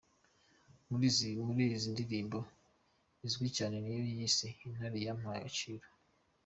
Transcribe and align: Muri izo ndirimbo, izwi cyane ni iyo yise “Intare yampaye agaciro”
Muri 1.53 1.67
izo 1.77 1.89
ndirimbo, 1.93 2.39
izwi 3.27 3.47
cyane 3.57 3.75
ni 3.79 3.89
iyo 3.93 4.03
yise 4.13 4.47
“Intare 4.67 4.97
yampaye 5.05 5.37
agaciro” 5.41 5.87